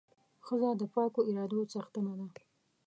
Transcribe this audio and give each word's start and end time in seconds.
ښځه 0.45 0.69
د 0.79 0.81
پاکو 0.93 1.21
ارادو 1.29 1.59
څښتنه 1.71 2.13
ده. 2.19 2.29